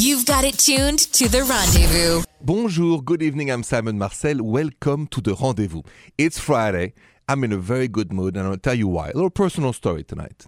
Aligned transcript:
You've 0.00 0.26
got 0.26 0.44
it 0.44 0.56
tuned 0.60 1.00
to 1.14 1.28
the 1.28 1.42
rendezvous. 1.42 2.22
Bonjour, 2.40 3.02
good 3.02 3.20
evening. 3.20 3.50
I'm 3.50 3.64
Simon 3.64 3.98
Marcel. 3.98 4.40
Welcome 4.40 5.08
to 5.08 5.20
the 5.20 5.34
rendezvous. 5.34 5.82
It's 6.16 6.38
Friday. 6.38 6.94
I'm 7.28 7.42
in 7.42 7.50
a 7.50 7.56
very 7.56 7.88
good 7.88 8.12
mood, 8.12 8.36
and 8.36 8.46
I'll 8.46 8.58
tell 8.58 8.76
you 8.76 8.86
why. 8.86 9.08
A 9.08 9.14
little 9.14 9.28
personal 9.28 9.72
story 9.72 10.04
tonight. 10.04 10.46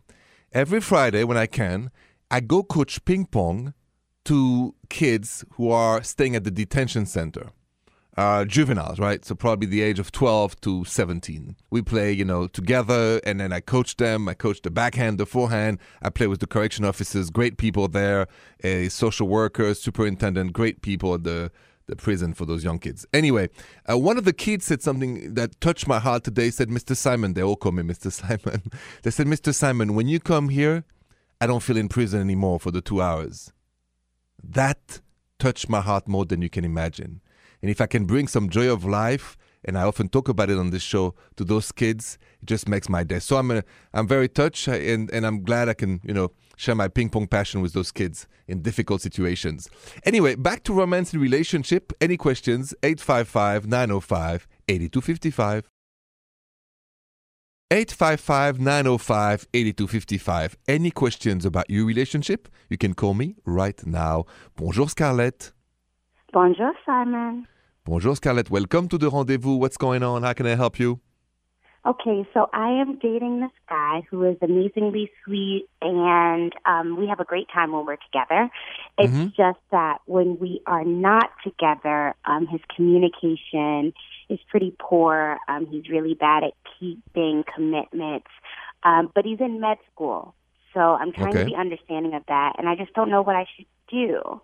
Every 0.52 0.80
Friday, 0.80 1.24
when 1.24 1.36
I 1.36 1.46
can, 1.46 1.90
I 2.30 2.38
go 2.38 2.62
coach 2.62 3.04
ping 3.04 3.26
pong 3.26 3.74
to 4.26 4.76
kids 4.88 5.44
who 5.54 5.72
are 5.72 6.00
staying 6.04 6.36
at 6.36 6.44
the 6.44 6.52
detention 6.52 7.04
center. 7.04 7.50
Uh, 8.16 8.44
juveniles, 8.44 8.98
right? 8.98 9.24
So 9.24 9.34
probably 9.34 9.68
the 9.68 9.82
age 9.82 9.98
of 10.00 10.10
12 10.10 10.60
to 10.62 10.84
17. 10.84 11.56
We 11.70 11.80
play, 11.80 12.12
you 12.12 12.24
know, 12.24 12.48
together, 12.48 13.20
and 13.24 13.40
then 13.40 13.52
I 13.52 13.60
coach 13.60 13.96
them. 13.96 14.28
I 14.28 14.34
coach 14.34 14.62
the 14.62 14.70
backhand, 14.70 15.18
the 15.18 15.26
forehand. 15.26 15.78
I 16.02 16.10
play 16.10 16.26
with 16.26 16.40
the 16.40 16.48
correction 16.48 16.84
officers, 16.84 17.30
great 17.30 17.56
people 17.56 17.86
there, 17.86 18.26
a 18.64 18.88
social 18.88 19.28
worker, 19.28 19.74
superintendent, 19.74 20.52
great 20.52 20.82
people 20.82 21.14
at 21.14 21.24
the 21.24 21.52
the 21.90 21.96
prison 21.96 22.32
for 22.32 22.46
those 22.46 22.64
young 22.64 22.78
kids. 22.78 23.04
Anyway, 23.12 23.50
uh, 23.90 23.98
one 23.98 24.16
of 24.16 24.24
the 24.24 24.32
kids 24.32 24.64
said 24.64 24.80
something 24.80 25.34
that 25.34 25.60
touched 25.60 25.86
my 25.86 25.98
heart 25.98 26.24
today. 26.24 26.50
Said, 26.50 26.68
Mr. 26.68 26.96
Simon, 26.96 27.34
they 27.34 27.42
all 27.42 27.56
call 27.56 27.72
me 27.72 27.82
Mr. 27.82 28.10
Simon. 28.20 28.62
they 29.02 29.10
said, 29.10 29.26
Mr. 29.26 29.54
Simon, 29.54 29.94
when 29.94 30.08
you 30.08 30.20
come 30.20 30.48
here, 30.48 30.84
I 31.40 31.46
don't 31.46 31.62
feel 31.62 31.76
in 31.76 31.88
prison 31.88 32.20
anymore 32.20 32.60
for 32.60 32.70
the 32.70 32.80
two 32.80 33.02
hours. 33.02 33.52
That 34.42 35.00
touched 35.38 35.68
my 35.68 35.80
heart 35.80 36.08
more 36.08 36.24
than 36.24 36.40
you 36.40 36.48
can 36.48 36.64
imagine. 36.64 37.20
And 37.62 37.70
if 37.70 37.80
I 37.80 37.86
can 37.86 38.04
bring 38.04 38.28
some 38.28 38.48
joy 38.48 38.72
of 38.72 38.84
life, 38.84 39.36
and 39.64 39.76
I 39.76 39.82
often 39.82 40.08
talk 40.08 40.28
about 40.28 40.50
it 40.50 40.58
on 40.58 40.70
this 40.70 40.82
show 40.82 41.14
to 41.36 41.44
those 41.44 41.72
kids, 41.72 42.18
it 42.40 42.46
just 42.46 42.68
makes 42.68 42.88
my 42.88 43.04
day. 43.04 43.18
So 43.18 43.36
I'm 43.36 43.50
a, 43.50 43.62
I'm 43.92 44.06
very 44.06 44.28
touched, 44.28 44.68
and 44.68 45.10
and 45.10 45.26
I'm 45.26 45.42
glad 45.42 45.68
I 45.68 45.74
can 45.74 46.00
you 46.02 46.14
know 46.14 46.30
share 46.56 46.74
my 46.74 46.88
ping 46.88 47.10
pong 47.10 47.26
passion 47.26 47.60
with 47.60 47.72
those 47.72 47.92
kids 47.92 48.26
in 48.48 48.62
difficult 48.62 49.02
situations. 49.02 49.68
Anyway, 50.04 50.34
back 50.34 50.62
to 50.64 50.72
romance 50.72 51.12
and 51.12 51.22
relationship. 51.22 51.92
Any 52.00 52.16
questions? 52.16 52.74
855 52.82 53.66
905 53.66 54.48
8255. 54.68 55.68
855 57.72 58.58
905 58.58 59.46
8255. 59.54 60.56
Any 60.66 60.90
questions 60.90 61.44
about 61.44 61.70
your 61.70 61.84
relationship? 61.84 62.48
You 62.68 62.76
can 62.76 62.94
call 62.94 63.14
me 63.14 63.36
right 63.44 63.86
now. 63.86 64.24
Bonjour, 64.56 64.88
Scarlett. 64.88 65.52
Bonjour, 66.32 66.72
Simon. 66.86 67.46
Bonjour, 67.84 68.14
Scarlett. 68.14 68.50
Welcome 68.50 68.88
to 68.88 68.98
the 68.98 69.10
rendezvous. 69.10 69.56
What's 69.56 69.76
going 69.76 70.02
on? 70.02 70.22
How 70.22 70.32
can 70.32 70.46
I 70.46 70.54
help 70.54 70.78
you? 70.78 71.00
Okay, 71.86 72.28
so 72.34 72.48
I 72.52 72.68
am 72.72 72.98
dating 72.98 73.40
this 73.40 73.50
guy 73.68 74.02
who 74.10 74.22
is 74.24 74.36
amazingly 74.42 75.10
sweet, 75.24 75.66
and 75.80 76.52
um, 76.66 76.98
we 76.98 77.08
have 77.08 77.20
a 77.20 77.24
great 77.24 77.46
time 77.52 77.72
when 77.72 77.86
we're 77.86 77.96
together. 77.96 78.50
It's 78.98 79.12
Mhm. 79.12 79.34
just 79.34 79.58
that 79.70 80.02
when 80.04 80.38
we 80.38 80.60
are 80.66 80.84
not 80.84 81.30
together, 81.42 82.14
um, 82.26 82.46
his 82.46 82.60
communication 82.76 83.94
is 84.28 84.38
pretty 84.50 84.76
poor. 84.78 85.38
Um, 85.48 85.66
he's 85.66 85.88
really 85.88 86.12
bad 86.14 86.44
at 86.44 86.52
keeping 86.78 87.44
commitments, 87.44 88.28
um, 88.82 89.10
but 89.14 89.24
he's 89.24 89.40
in 89.40 89.58
med 89.58 89.78
school, 89.90 90.34
so 90.74 90.80
I'm 90.80 91.12
trying 91.12 91.30
Okay. 91.30 91.44
to 91.44 91.50
be 91.50 91.56
understanding 91.56 92.12
of 92.14 92.24
that, 92.26 92.56
and 92.58 92.68
I 92.68 92.74
just 92.76 92.92
don't 92.92 93.08
know 93.08 93.22
what 93.22 93.36
I 93.36 93.46
should 93.56 93.66
do. 93.88 94.42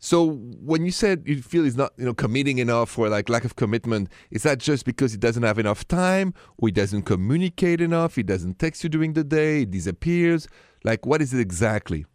So 0.00 0.32
when 0.32 0.84
you 0.84 0.90
said 0.90 1.22
you 1.26 1.42
feel 1.42 1.64
he's 1.64 1.76
not, 1.76 1.92
you 1.96 2.06
know, 2.06 2.14
committing 2.14 2.58
enough 2.58 2.98
or 2.98 3.08
like 3.08 3.28
lack 3.28 3.44
of 3.44 3.54
commitment, 3.56 4.08
is 4.30 4.42
that 4.42 4.58
just 4.58 4.84
because 4.84 5.12
he 5.12 5.18
doesn't 5.18 5.42
have 5.42 5.58
enough 5.58 5.86
time 5.86 6.32
or 6.56 6.68
he 6.68 6.72
doesn't 6.72 7.02
communicate 7.02 7.80
enough? 7.82 8.16
He 8.16 8.22
doesn't 8.22 8.58
text 8.58 8.82
you 8.82 8.88
during 8.88 9.12
the 9.12 9.24
day, 9.24 9.60
he 9.60 9.64
disappears? 9.66 10.48
Like 10.84 11.04
what 11.04 11.20
is 11.20 11.34
it 11.34 11.40
exactly? 11.40 12.06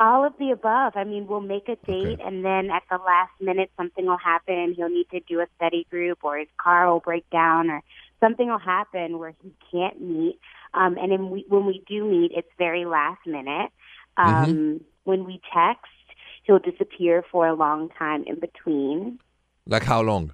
All 0.00 0.24
of 0.26 0.32
the 0.40 0.50
above. 0.50 0.94
I 0.96 1.04
mean, 1.04 1.28
we'll 1.28 1.40
make 1.40 1.68
a 1.68 1.76
date, 1.86 2.18
and 2.20 2.44
then 2.44 2.68
at 2.68 2.82
the 2.90 2.98
last 2.98 3.30
minute, 3.40 3.70
something 3.76 4.04
will 4.06 4.18
happen. 4.18 4.74
He'll 4.76 4.88
need 4.88 5.08
to 5.12 5.20
do 5.20 5.38
a 5.38 5.46
study 5.54 5.86
group, 5.88 6.18
or 6.24 6.36
his 6.36 6.48
car 6.58 6.92
will 6.92 6.98
break 6.98 7.30
down, 7.30 7.70
or 7.70 7.80
something 8.18 8.48
will 8.48 8.58
happen 8.58 9.20
where 9.20 9.34
he 9.40 9.52
can't 9.70 10.00
meet. 10.00 10.40
Um, 10.74 10.98
and 10.98 11.12
then 11.12 11.30
we, 11.30 11.44
when 11.48 11.64
we 11.64 11.84
do 11.86 12.04
meet, 12.04 12.32
it's 12.34 12.50
very 12.58 12.84
last 12.84 13.24
minute. 13.24 13.70
Um, 14.16 14.80
When 15.04 15.26
we 15.26 15.40
text, 15.54 15.92
he'll 16.44 16.58
disappear 16.58 17.24
for 17.30 17.46
a 17.46 17.54
long 17.54 17.90
time 17.98 18.24
in 18.26 18.38
between. 18.38 19.18
Like 19.66 19.82
how 19.82 20.02
long? 20.02 20.32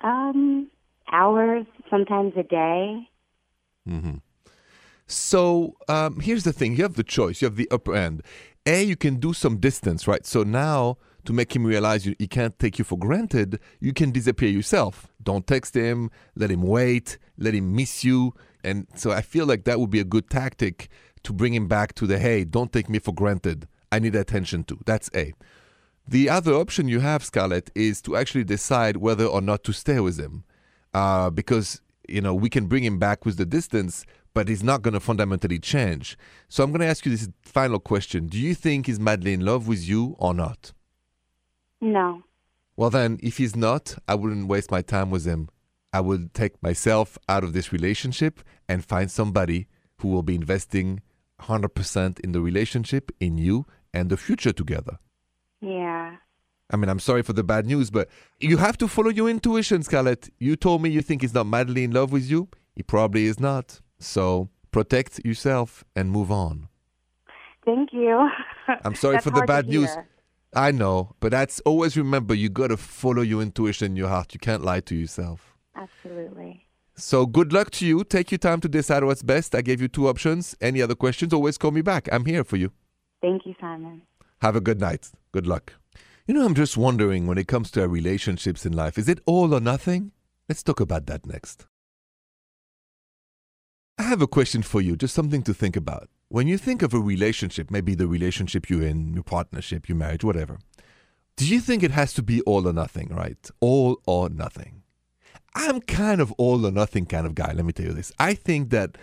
Um, 0.00 0.70
hours, 1.12 1.66
sometimes 1.88 2.34
a 2.36 2.42
day. 2.42 3.08
Mm-hmm. 3.88 4.16
So 5.06 5.76
um, 5.88 6.20
here's 6.20 6.44
the 6.44 6.52
thing: 6.52 6.76
you 6.76 6.82
have 6.82 6.94
the 6.94 7.04
choice. 7.04 7.40
You 7.40 7.46
have 7.46 7.56
the 7.56 7.70
upper 7.70 7.94
end. 7.94 8.22
A, 8.66 8.82
you 8.82 8.96
can 8.96 9.16
do 9.16 9.34
some 9.34 9.58
distance, 9.58 10.08
right? 10.08 10.24
So 10.24 10.42
now, 10.42 10.96
to 11.26 11.34
make 11.34 11.54
him 11.54 11.66
realize 11.66 12.06
you, 12.06 12.14
he 12.18 12.26
can't 12.26 12.58
take 12.58 12.78
you 12.78 12.84
for 12.84 12.98
granted, 12.98 13.60
you 13.78 13.92
can 13.92 14.10
disappear 14.10 14.48
yourself. 14.48 15.08
Don't 15.22 15.46
text 15.46 15.74
him. 15.74 16.10
Let 16.34 16.50
him 16.50 16.62
wait. 16.62 17.18
Let 17.36 17.54
him 17.54 17.76
miss 17.76 18.04
you. 18.04 18.34
And 18.62 18.86
so 18.94 19.10
I 19.10 19.20
feel 19.20 19.44
like 19.44 19.64
that 19.64 19.78
would 19.78 19.90
be 19.90 20.00
a 20.00 20.04
good 20.04 20.30
tactic 20.30 20.88
to 21.24 21.32
bring 21.34 21.52
him 21.52 21.68
back 21.68 21.94
to 21.96 22.06
the 22.06 22.18
hey, 22.18 22.44
don't 22.44 22.72
take 22.72 22.88
me 22.88 22.98
for 22.98 23.12
granted. 23.12 23.68
I 23.94 24.00
need 24.00 24.16
attention 24.16 24.64
too. 24.64 24.80
That's 24.84 25.08
A. 25.14 25.34
The 26.06 26.28
other 26.28 26.52
option 26.54 26.88
you 26.88 26.98
have, 26.98 27.24
Scarlett, 27.24 27.70
is 27.76 28.02
to 28.02 28.16
actually 28.16 28.42
decide 28.42 28.96
whether 28.96 29.24
or 29.24 29.40
not 29.40 29.62
to 29.64 29.72
stay 29.72 30.00
with 30.00 30.18
him, 30.18 30.42
uh, 30.92 31.30
because 31.30 31.80
you 32.08 32.20
know 32.20 32.34
we 32.34 32.50
can 32.50 32.66
bring 32.66 32.82
him 32.82 32.98
back 32.98 33.24
with 33.24 33.36
the 33.36 33.46
distance, 33.46 34.04
but 34.34 34.48
he's 34.48 34.64
not 34.64 34.82
going 34.82 34.94
to 34.94 35.00
fundamentally 35.00 35.60
change. 35.60 36.18
So 36.48 36.64
I'm 36.64 36.72
going 36.72 36.80
to 36.80 36.86
ask 36.86 37.06
you 37.06 37.12
this 37.12 37.28
final 37.42 37.78
question: 37.78 38.26
Do 38.26 38.36
you 38.36 38.54
think 38.56 38.86
he's 38.86 38.98
madly 38.98 39.32
in 39.32 39.44
love 39.44 39.68
with 39.68 39.88
you 39.88 40.16
or 40.18 40.34
not? 40.34 40.72
No. 41.80 42.24
Well, 42.76 42.90
then, 42.90 43.20
if 43.22 43.36
he's 43.36 43.54
not, 43.54 43.96
I 44.08 44.16
wouldn't 44.16 44.48
waste 44.48 44.72
my 44.72 44.82
time 44.82 45.10
with 45.10 45.24
him. 45.24 45.48
I 45.92 46.00
would 46.00 46.34
take 46.34 46.60
myself 46.60 47.16
out 47.28 47.44
of 47.44 47.52
this 47.52 47.72
relationship 47.72 48.40
and 48.68 48.84
find 48.84 49.08
somebody 49.08 49.68
who 49.98 50.08
will 50.08 50.24
be 50.24 50.34
investing 50.34 51.00
100% 51.42 52.20
in 52.20 52.32
the 52.32 52.40
relationship, 52.40 53.12
in 53.20 53.38
you, 53.38 53.66
and 53.94 54.10
the 54.10 54.16
future 54.16 54.52
together. 54.52 54.98
Yeah. 55.60 56.16
I 56.70 56.76
mean, 56.76 56.88
I'm 56.88 56.98
sorry 56.98 57.22
for 57.22 57.32
the 57.32 57.44
bad 57.44 57.66
news, 57.66 57.90
but 57.90 58.08
you 58.40 58.56
have 58.56 58.76
to 58.78 58.88
follow 58.88 59.10
your 59.10 59.28
intuition, 59.28 59.82
Scarlett. 59.82 60.30
You 60.38 60.56
told 60.56 60.82
me 60.82 60.90
you 60.90 61.02
think 61.02 61.22
he's 61.22 61.34
not 61.34 61.46
madly 61.46 61.84
in 61.84 61.92
love 61.92 62.10
with 62.12 62.28
you. 62.28 62.48
He 62.74 62.82
probably 62.82 63.26
is 63.26 63.38
not. 63.38 63.80
So 63.98 64.48
protect 64.72 65.24
yourself 65.24 65.84
and 65.94 66.10
move 66.10 66.32
on. 66.32 66.68
Thank 67.64 67.92
you. 67.92 68.28
I'm 68.84 68.94
sorry 68.94 69.18
for 69.22 69.30
the 69.30 69.42
bad 69.42 69.68
news. 69.68 69.90
I 70.54 70.70
know, 70.70 71.14
but 71.20 71.32
that's 71.32 71.60
always 71.60 71.96
remember 71.96 72.34
you 72.34 72.48
got 72.48 72.68
to 72.68 72.76
follow 72.76 73.22
your 73.22 73.42
intuition 73.42 73.92
in 73.92 73.96
your 73.96 74.08
heart. 74.08 74.34
You 74.34 74.40
can't 74.40 74.64
lie 74.64 74.80
to 74.80 74.94
yourself. 74.94 75.56
Absolutely. 75.74 76.66
So 76.96 77.26
good 77.26 77.52
luck 77.52 77.70
to 77.72 77.86
you. 77.86 78.04
Take 78.04 78.30
your 78.30 78.38
time 78.38 78.60
to 78.60 78.68
decide 78.68 79.02
what's 79.02 79.22
best. 79.22 79.54
I 79.54 79.62
gave 79.62 79.80
you 79.80 79.88
two 79.88 80.08
options. 80.08 80.54
Any 80.60 80.80
other 80.80 80.94
questions, 80.94 81.32
always 81.32 81.58
call 81.58 81.72
me 81.72 81.82
back. 81.82 82.08
I'm 82.12 82.24
here 82.24 82.44
for 82.44 82.56
you. 82.56 82.72
Thank 83.24 83.46
you, 83.46 83.54
Simon. 83.58 84.02
Have 84.42 84.54
a 84.54 84.60
good 84.60 84.78
night. 84.78 85.10
Good 85.32 85.46
luck. 85.46 85.72
You 86.26 86.34
know, 86.34 86.44
I'm 86.44 86.54
just 86.54 86.76
wondering 86.76 87.26
when 87.26 87.38
it 87.38 87.48
comes 87.48 87.70
to 87.70 87.80
our 87.80 87.88
relationships 87.88 88.66
in 88.66 88.74
life, 88.74 88.98
is 88.98 89.08
it 89.08 89.18
all 89.24 89.54
or 89.54 89.60
nothing? 89.60 90.12
Let's 90.46 90.62
talk 90.62 90.78
about 90.78 91.06
that 91.06 91.24
next. 91.24 91.66
I 93.96 94.02
have 94.02 94.20
a 94.20 94.26
question 94.26 94.60
for 94.60 94.82
you, 94.82 94.94
just 94.94 95.14
something 95.14 95.42
to 95.44 95.54
think 95.54 95.74
about. 95.74 96.10
When 96.28 96.46
you 96.46 96.58
think 96.58 96.82
of 96.82 96.92
a 96.92 97.00
relationship, 97.00 97.70
maybe 97.70 97.94
the 97.94 98.06
relationship 98.06 98.68
you're 98.68 98.86
in, 98.86 99.14
your 99.14 99.22
partnership, 99.22 99.88
your 99.88 99.96
marriage, 99.96 100.22
whatever, 100.22 100.58
do 101.36 101.48
you 101.48 101.60
think 101.60 101.82
it 101.82 101.92
has 101.92 102.12
to 102.14 102.22
be 102.22 102.42
all 102.42 102.68
or 102.68 102.74
nothing, 102.74 103.08
right? 103.08 103.50
All 103.60 104.02
or 104.06 104.28
nothing. 104.28 104.82
I'm 105.54 105.80
kind 105.80 106.20
of 106.20 106.30
all 106.32 106.66
or 106.66 106.70
nothing 106.70 107.06
kind 107.06 107.26
of 107.26 107.34
guy, 107.34 107.54
let 107.54 107.64
me 107.64 107.72
tell 107.72 107.86
you 107.86 107.94
this. 107.94 108.12
I 108.18 108.34
think 108.34 108.68
that 108.68 108.98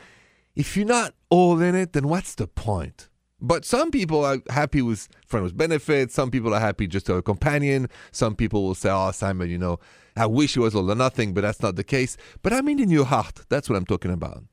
if 0.56 0.78
you're 0.78 0.86
not 0.86 1.16
all 1.32 1.60
in 1.60 1.74
it, 1.74 1.94
then 1.94 2.08
what's 2.08 2.36
the 2.36 2.46
point? 2.46 3.08
But 3.42 3.66
some 3.66 3.90
people 3.90 4.24
are 4.24 4.38
happy 4.50 4.82
with 4.84 5.10
friend 5.26 5.44
with 5.44 5.58
benefits. 5.58 6.14
Some 6.14 6.30
people 6.30 6.54
are 6.54 6.60
happy 6.60 6.86
just 6.86 7.08
to 7.08 7.14
have 7.14 7.20
a 7.20 7.24
companion. 7.24 7.90
Some 8.12 8.36
people 8.36 8.64
will 8.64 8.76
say, 8.76 8.90
"Oh, 8.92 9.12
Simon, 9.12 9.50
you 9.50 9.58
know, 9.58 9.80
I 10.16 10.28
wish 10.28 10.56
it 10.56 10.60
was 10.60 10.76
all 10.76 10.90
or 10.92 10.96
nothing," 10.96 11.34
but 11.34 11.42
that's 11.42 11.62
not 11.62 11.76
the 11.76 11.84
case. 11.84 12.18
But 12.44 12.54
I 12.54 12.62
mean, 12.62 12.80
in 12.80 12.90
your 12.90 13.06
heart, 13.06 13.42
that's 13.50 13.68
what 13.68 13.78
I'm 13.78 13.86
talking 13.86 14.12
about. 14.12 14.44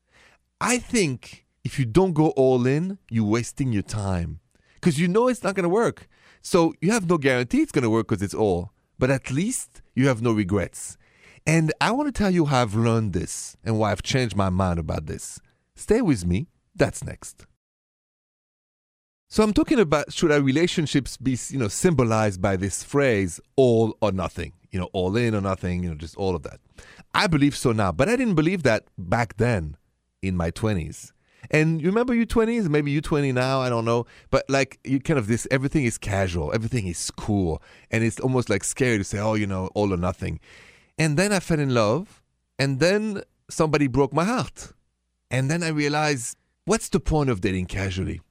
I 0.60 0.78
think 0.78 1.44
if 1.64 1.78
you 1.78 1.84
don't 1.84 2.14
go 2.14 2.30
all 2.30 2.66
in, 2.66 2.98
you're 3.10 3.24
wasting 3.24 3.72
your 3.72 3.82
time 3.82 4.40
because 4.74 4.98
you 4.98 5.06
know 5.06 5.28
it's 5.28 5.42
not 5.42 5.54
going 5.54 5.64
to 5.64 5.68
work. 5.68 6.08
So 6.40 6.72
you 6.80 6.90
have 6.92 7.08
no 7.08 7.18
guarantee 7.18 7.60
it's 7.60 7.72
going 7.72 7.82
to 7.82 7.90
work 7.90 8.08
because 8.08 8.22
it's 8.22 8.34
all. 8.34 8.72
But 8.98 9.10
at 9.10 9.30
least 9.30 9.82
you 9.94 10.08
have 10.08 10.22
no 10.22 10.32
regrets. 10.32 10.96
And 11.46 11.72
I 11.80 11.92
want 11.92 12.08
to 12.08 12.18
tell 12.18 12.30
you 12.30 12.46
how 12.46 12.62
I've 12.62 12.74
learned 12.74 13.12
this 13.12 13.56
and 13.64 13.78
why 13.78 13.92
I've 13.92 14.02
changed 14.02 14.34
my 14.34 14.50
mind 14.50 14.78
about 14.78 15.06
this. 15.06 15.40
Stay 15.74 16.00
with 16.00 16.26
me. 16.26 16.48
That's 16.74 17.04
next. 17.04 17.46
So 19.30 19.42
I'm 19.42 19.52
talking 19.52 19.78
about 19.78 20.10
should 20.10 20.32
our 20.32 20.40
relationships 20.40 21.18
be, 21.18 21.38
you 21.50 21.58
know, 21.58 21.68
symbolized 21.68 22.40
by 22.40 22.56
this 22.56 22.82
phrase 22.82 23.38
all 23.56 23.94
or 24.00 24.10
nothing, 24.10 24.54
you 24.70 24.80
know, 24.80 24.88
all 24.94 25.16
in 25.16 25.34
or 25.34 25.42
nothing, 25.42 25.82
you 25.82 25.90
know, 25.90 25.96
just 25.96 26.16
all 26.16 26.34
of 26.34 26.44
that. 26.44 26.60
I 27.12 27.26
believe 27.26 27.54
so 27.54 27.72
now, 27.72 27.92
but 27.92 28.08
I 28.08 28.16
didn't 28.16 28.36
believe 28.36 28.62
that 28.62 28.84
back 28.96 29.36
then 29.36 29.76
in 30.22 30.34
my 30.34 30.50
20s. 30.50 31.12
And 31.50 31.78
you 31.78 31.88
remember 31.88 32.14
your 32.14 32.24
20s, 32.24 32.70
maybe 32.70 32.90
you 32.90 33.02
20 33.02 33.32
now, 33.32 33.60
I 33.60 33.68
don't 33.68 33.84
know. 33.84 34.06
But 34.30 34.46
like 34.48 34.78
you 34.82 34.98
kind 34.98 35.18
of 35.18 35.26
this, 35.26 35.46
everything 35.50 35.84
is 35.84 35.98
casual, 35.98 36.54
everything 36.54 36.86
is 36.86 37.10
cool. 37.10 37.62
And 37.90 38.02
it's 38.02 38.18
almost 38.20 38.48
like 38.48 38.64
scary 38.64 38.96
to 38.96 39.04
say, 39.04 39.18
oh, 39.18 39.34
you 39.34 39.46
know, 39.46 39.68
all 39.74 39.92
or 39.92 39.98
nothing. 39.98 40.40
And 40.96 41.18
then 41.18 41.34
I 41.34 41.40
fell 41.40 41.60
in 41.60 41.74
love. 41.74 42.22
And 42.58 42.80
then 42.80 43.22
somebody 43.50 43.88
broke 43.88 44.14
my 44.14 44.24
heart. 44.24 44.72
And 45.30 45.50
then 45.50 45.62
I 45.62 45.68
realized, 45.68 46.38
what's 46.64 46.88
the 46.88 46.98
point 46.98 47.28
of 47.28 47.42
dating 47.42 47.66
casually? 47.66 48.22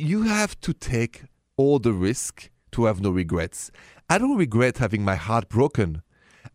You 0.00 0.22
have 0.22 0.58
to 0.62 0.72
take 0.72 1.24
all 1.58 1.78
the 1.78 1.92
risk 1.92 2.48
to 2.72 2.86
have 2.86 3.02
no 3.02 3.10
regrets. 3.10 3.70
I 4.08 4.16
don't 4.16 4.38
regret 4.38 4.78
having 4.78 5.04
my 5.04 5.16
heart 5.16 5.50
broken. 5.50 6.00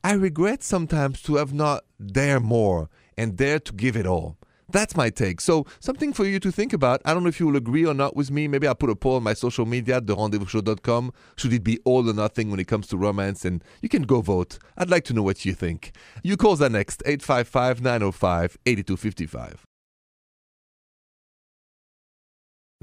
I 0.04 0.14
regret 0.14 0.64
sometimes 0.64 1.22
to 1.22 1.36
have 1.36 1.54
not 1.54 1.84
dare 2.04 2.40
more 2.40 2.90
and 3.16 3.38
dare 3.38 3.60
to 3.60 3.72
give 3.72 3.96
it 3.96 4.08
all. 4.08 4.40
That's 4.68 4.98
my 4.98 5.12
take. 5.12 5.42
So, 5.42 5.68
something 5.80 6.12
for 6.12 6.26
you 6.26 6.40
to 6.40 6.52
think 6.52 6.74
about. 6.74 7.04
I 7.06 7.14
don't 7.14 7.22
know 7.22 7.30
if 7.30 7.40
you 7.40 7.46
will 7.46 7.56
agree 7.56 7.86
or 7.86 7.94
not 7.94 8.16
with 8.16 8.32
me. 8.32 8.48
Maybe 8.48 8.66
I'll 8.66 8.74
put 8.74 8.90
a 8.90 8.96
poll 8.96 9.18
on 9.18 9.24
my 9.24 9.36
social 9.36 9.68
media, 9.68 10.02
therendezvousshow.com. 10.02 11.14
Should 11.36 11.54
it 11.54 11.64
be 11.64 11.78
all 11.86 12.10
or 12.10 12.14
nothing 12.14 12.50
when 12.50 12.60
it 12.60 12.68
comes 12.68 12.88
to 12.88 12.98
romance? 12.98 13.46
And 13.46 13.64
you 13.80 13.90
can 13.90 14.02
go 14.02 14.22
vote. 14.22 14.58
I'd 14.76 14.90
like 14.90 15.04
to 15.04 15.14
know 15.14 15.22
what 15.22 15.46
you 15.46 15.54
think. 15.54 15.96
You 16.24 16.36
calls 16.36 16.64
are 16.64 16.70
next 16.70 17.04
855 17.06 17.84
905 17.84 18.58
8255. 18.66 19.68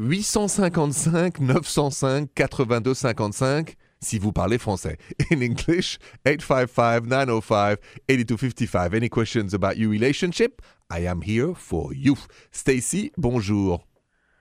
855 0.02 1.40
905 1.40 2.28
8255 2.36 3.76
si 4.02 4.18
vous 4.18 4.32
parlez 4.32 4.58
français. 4.58 4.98
In 5.30 5.40
English, 5.40 5.98
855-905-8255. 6.26 8.94
Any 8.94 9.08
questions 9.08 9.54
about 9.54 9.78
your 9.78 9.88
relationship? 9.88 10.60
I 10.90 11.06
am 11.06 11.22
here 11.22 11.54
for 11.54 11.94
you. 11.94 12.16
Stacy, 12.50 13.12
bonjour. 13.16 13.84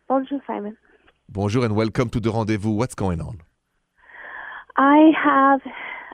Bonjour, 0.10 0.42
Simon. 0.46 0.76
Bonjour 1.30 1.64
and 1.64 1.74
welcome 1.76 2.10
to 2.10 2.20
the 2.20 2.32
rendezvous. 2.32 2.72
What's 2.72 2.96
going 2.96 3.22
on? 3.22 3.42
I 4.76 5.12
have 5.24 5.62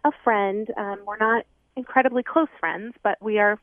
a 0.03 0.11
friend. 0.23 0.67
Um, 0.77 0.99
we're 1.07 1.17
not 1.17 1.47
incredibly 1.75 2.21
close 2.21 2.49
friends, 2.59 2.93
but 3.03 3.17
we 3.21 3.39
are 3.39 3.59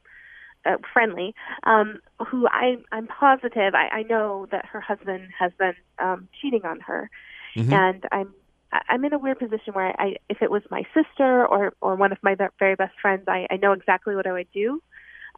uh, 0.66 0.76
friendly. 0.92 1.34
Um, 1.64 2.00
who 2.28 2.46
I, 2.48 2.76
I'm 2.92 3.06
positive 3.06 3.74
I, 3.74 3.88
I 3.88 4.02
know 4.02 4.46
that 4.50 4.66
her 4.66 4.80
husband 4.80 5.28
has 5.38 5.52
been 5.58 5.74
um, 5.98 6.28
cheating 6.40 6.64
on 6.64 6.80
her, 6.80 7.10
mm-hmm. 7.56 7.72
and 7.72 8.04
I'm 8.12 8.34
I'm 8.88 9.04
in 9.04 9.12
a 9.12 9.18
weird 9.18 9.38
position 9.38 9.72
where 9.72 9.94
I, 10.00 10.16
if 10.28 10.42
it 10.42 10.50
was 10.50 10.62
my 10.70 10.82
sister 10.94 11.46
or 11.46 11.74
or 11.80 11.94
one 11.96 12.12
of 12.12 12.18
my 12.22 12.36
very 12.58 12.74
best 12.74 12.94
friends, 13.00 13.24
I, 13.28 13.46
I 13.50 13.56
know 13.56 13.72
exactly 13.72 14.14
what 14.16 14.26
I 14.26 14.32
would 14.32 14.50
do, 14.52 14.82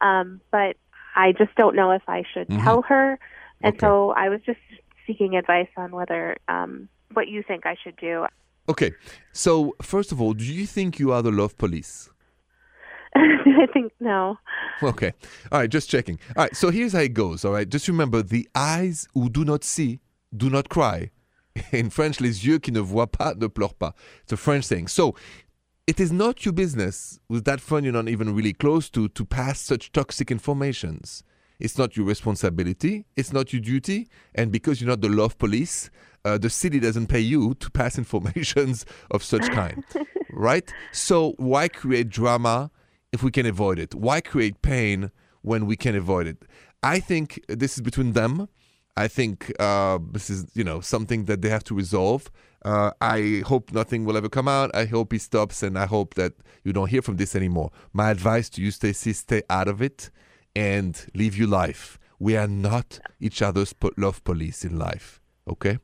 um, 0.01 0.41
but 0.51 0.77
I 1.15 1.33
just 1.33 1.55
don't 1.57 1.77
know 1.77 1.91
if 1.91 2.03
I 2.09 2.23
should 2.33 2.49
mm-hmm. 2.49 2.65
tell 2.65 2.83
her, 2.83 3.19
and 3.63 3.75
okay. 3.75 3.81
so 3.81 4.11
I 4.11 4.29
was 4.29 4.41
just 4.47 4.61
seeking 5.07 5.37
advice 5.37 5.69
on 5.77 5.93
whether 5.93 6.37
um, 6.49 6.89
what 7.13 7.29
you 7.29 7.43
think 7.43 7.67
I 7.67 7.77
should 7.83 7.97
do. 7.97 8.27
Okay, 8.69 8.93
so 9.33 9.77
first 9.81 10.11
of 10.13 10.21
all, 10.21 10.33
do 10.33 10.45
you 10.45 10.67
think 10.67 10.99
you 10.99 11.13
are 11.13 11.23
the 11.23 11.31
love 11.31 11.57
police? 11.57 12.11
I 13.63 13.67
think 13.73 13.93
no. 14.01 14.37
Okay. 14.83 15.13
All 15.51 15.61
right, 15.61 15.71
just 15.71 15.89
checking. 15.89 16.19
All 16.37 16.45
right, 16.45 16.57
so 16.57 16.71
here's 16.71 16.93
how 16.93 17.01
it 17.01 17.15
goes. 17.15 17.45
All 17.45 17.53
right, 17.53 17.69
just 17.69 17.89
remember 17.89 18.23
the 18.23 18.49
eyes 18.55 19.09
who 19.15 19.31
do 19.31 19.45
not 19.45 19.65
see 19.65 20.01
do 20.37 20.51
not 20.51 20.69
cry. 20.69 21.11
In 21.73 21.89
French, 21.89 22.21
les 22.21 22.47
yeux 22.47 22.59
qui 22.59 22.73
ne 22.73 22.81
voient 22.81 23.11
pas 23.11 23.35
ne 23.35 23.47
pleurent 23.47 23.79
pas. 23.79 23.95
It's 24.23 24.33
a 24.33 24.37
French 24.37 24.65
saying. 24.65 24.89
So 24.89 25.15
it 25.87 25.99
is 25.99 26.13
not 26.13 26.45
your 26.45 26.53
business 26.53 27.19
with 27.29 27.45
that 27.45 27.61
friend 27.61 27.85
you're 27.85 27.93
not 27.93 28.09
even 28.09 28.35
really 28.35 28.53
close 28.53 28.91
to 28.91 29.09
to 29.09 29.25
pass 29.25 29.61
such 29.61 29.93
toxic 29.93 30.31
informations. 30.31 31.23
It's 31.59 31.79
not 31.79 31.97
your 31.97 32.05
responsibility. 32.05 33.07
It's 33.17 33.33
not 33.33 33.53
your 33.55 33.63
duty. 33.63 34.09
And 34.35 34.53
because 34.53 34.81
you're 34.81 34.91
not 34.91 35.01
the 35.01 35.09
love 35.09 35.39
police, 35.39 35.89
uh, 36.27 36.37
the 36.37 36.51
city 36.51 36.81
doesn't 36.81 37.07
pay 37.07 37.21
you 37.21 37.55
to 37.55 37.71
pass 37.71 37.97
informations 38.05 38.85
of 39.11 39.23
such 39.23 39.49
kind, 39.53 39.83
right? 40.33 40.71
So 40.93 41.33
why 41.39 41.69
create 41.69 42.11
drama 42.11 42.71
if 43.13 43.23
we 43.23 43.31
can 43.31 43.47
avoid 43.47 43.79
it? 43.79 43.95
Why 43.95 44.21
create 44.21 44.63
pain 44.63 45.11
when 45.43 45.67
we 45.67 45.77
can 45.77 45.95
avoid 45.95 46.27
it? 46.27 46.45
I 46.83 47.01
think 47.01 47.41
this 47.49 47.77
is 47.77 47.83
between 47.83 48.13
them 48.13 48.49
I 48.97 49.09
think 49.09 49.53
uh, 49.61 49.99
this 50.13 50.31
is, 50.31 50.47
you 50.55 50.65
know, 50.65 50.81
something 50.81 51.25
that 51.27 51.43
they 51.43 51.51
have 51.51 51.65
to 51.65 51.75
resolve. 51.75 52.31
Uh, 52.65 52.93
I 53.01 53.43
hope 53.45 53.73
nothing 53.73 54.07
will 54.07 54.17
ever 54.17 54.31
come 54.31 54.49
out. 54.49 54.75
I 54.75 54.87
hope 54.87 55.13
he 55.13 55.19
stops, 55.19 55.63
and 55.63 55.79
I 55.79 55.85
hope 55.87 56.15
that 56.15 56.33
you 56.65 56.73
don't 56.73 56.89
hear 56.89 57.03
from 57.03 57.17
this 57.17 57.37
anymore. 57.37 57.71
My 57.93 58.11
advice 58.11 58.49
to 58.51 58.63
you, 58.63 58.71
Stacy, 58.71 59.13
stay 59.13 59.43
out 59.51 59.69
of 59.69 59.83
it 59.83 60.11
and 60.55 61.07
live 61.15 61.37
your 61.37 61.49
life. 61.49 61.99
We 62.19 62.37
are 62.37 62.49
not 62.49 62.99
each 63.21 63.43
other's 63.43 63.75
love 63.99 64.25
police 64.25 64.65
in 64.65 64.79
life. 64.79 65.21
Okay. 65.47 65.79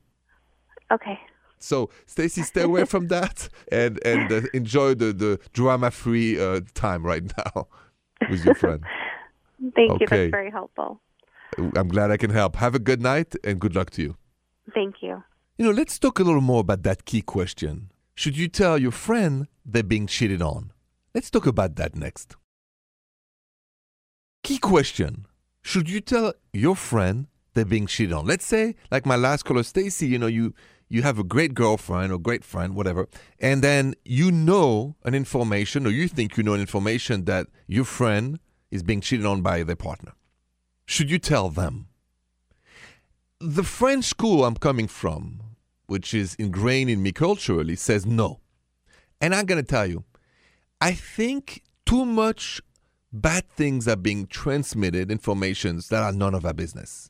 Okay. 0.91 1.19
So, 1.63 1.89
Stacy, 2.05 2.41
stay 2.43 2.61
away 2.61 2.83
from 2.85 3.07
that 3.07 3.47
and 3.71 3.99
and 4.05 4.31
uh, 4.31 4.41
enjoy 4.53 4.95
the 4.95 5.13
the 5.13 5.39
drama 5.53 5.91
free 5.91 6.39
uh, 6.39 6.61
time 6.73 7.05
right 7.05 7.23
now 7.37 7.67
with 8.29 8.43
your 8.43 8.55
friend. 8.55 8.83
Thank 9.75 9.91
okay. 9.91 10.01
you. 10.01 10.07
That's 10.07 10.31
very 10.31 10.51
helpful. 10.51 11.01
I'm 11.75 11.87
glad 11.87 12.11
I 12.11 12.17
can 12.17 12.31
help. 12.31 12.57
Have 12.57 12.75
a 12.75 12.79
good 12.79 13.01
night 13.01 13.35
and 13.43 13.59
good 13.61 13.75
luck 13.75 13.91
to 13.91 14.01
you. 14.01 14.17
Thank 14.73 14.95
you. 15.01 15.23
You 15.57 15.65
know, 15.65 15.71
let's 15.71 15.99
talk 15.99 16.19
a 16.19 16.23
little 16.23 16.41
more 16.41 16.61
about 16.61 16.83
that 16.83 17.05
key 17.05 17.21
question. 17.21 17.91
Should 18.15 18.37
you 18.37 18.47
tell 18.47 18.77
your 18.77 18.91
friend 18.91 19.47
they're 19.65 19.83
being 19.83 20.07
cheated 20.07 20.41
on? 20.41 20.71
Let's 21.13 21.29
talk 21.29 21.45
about 21.45 21.75
that 21.75 21.95
next. 21.95 22.35
Key 24.43 24.57
question 24.57 25.27
Should 25.61 25.89
you 25.89 26.01
tell 26.01 26.33
your 26.51 26.75
friend 26.75 27.27
they're 27.53 27.65
being 27.65 27.87
cheated 27.87 28.13
on? 28.13 28.25
Let's 28.25 28.45
say, 28.45 28.75
like 28.91 29.05
my 29.05 29.15
last 29.15 29.43
caller, 29.45 29.63
Stacy, 29.63 30.07
you 30.07 30.19
know, 30.19 30.27
you, 30.27 30.53
you 30.89 31.01
have 31.01 31.19
a 31.19 31.23
great 31.23 31.53
girlfriend 31.53 32.11
or 32.11 32.19
great 32.19 32.43
friend, 32.43 32.75
whatever, 32.75 33.07
and 33.39 33.61
then 33.63 33.95
you 34.05 34.31
know 34.31 34.95
an 35.03 35.15
information 35.15 35.87
or 35.87 35.89
you 35.89 36.07
think 36.07 36.37
you 36.37 36.43
know 36.43 36.53
an 36.53 36.61
information 36.61 37.25
that 37.25 37.47
your 37.67 37.85
friend 37.85 38.39
is 38.71 38.83
being 38.83 39.01
cheated 39.01 39.25
on 39.25 39.41
by 39.41 39.63
their 39.63 39.75
partner 39.75 40.13
should 40.85 41.09
you 41.09 41.19
tell 41.19 41.49
them? 41.49 41.87
The 43.39 43.63
French 43.63 44.05
school 44.05 44.45
I'm 44.45 44.55
coming 44.55 44.87
from, 44.87 45.41
which 45.87 46.13
is 46.13 46.35
ingrained 46.35 46.89
in 46.89 47.03
me 47.03 47.11
culturally, 47.11 47.75
says 47.75 48.05
no. 48.05 48.39
And 49.19 49.33
I'm 49.33 49.45
going 49.45 49.63
to 49.63 49.67
tell 49.67 49.85
you, 49.85 50.03
I 50.79 50.93
think 50.93 51.63
too 51.85 52.05
much 52.05 52.61
bad 53.11 53.47
things 53.49 53.87
are 53.87 53.95
being 53.95 54.27
transmitted, 54.27 55.11
informations 55.11 55.89
that 55.89 56.03
are 56.03 56.11
none 56.11 56.33
of 56.33 56.45
our 56.45 56.53
business. 56.53 57.09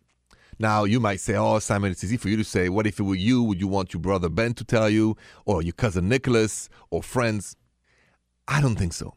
Now, 0.59 0.83
you 0.83 0.99
might 0.99 1.19
say, 1.19 1.35
oh, 1.35 1.59
Simon, 1.59 1.91
it's 1.91 2.03
easy 2.03 2.17
for 2.17 2.29
you 2.29 2.37
to 2.37 2.43
say, 2.43 2.69
what 2.69 2.87
if 2.87 2.99
it 2.99 3.03
were 3.03 3.15
you? 3.15 3.43
Would 3.43 3.59
you 3.59 3.67
want 3.67 3.93
your 3.93 4.01
brother 4.01 4.29
Ben 4.29 4.53
to 4.55 4.63
tell 4.63 4.89
you, 4.89 5.17
or 5.45 5.61
your 5.61 5.73
cousin 5.73 6.09
Nicholas, 6.09 6.69
or 6.89 7.03
friends? 7.03 7.55
I 8.47 8.61
don't 8.61 8.75
think 8.75 8.93
so. 8.93 9.15